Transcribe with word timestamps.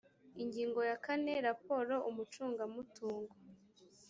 ingingo 0.43 0.79
ya 0.89 0.97
kane 1.05 1.33
raporo 1.47 1.95
umucungamutungo 2.09 3.33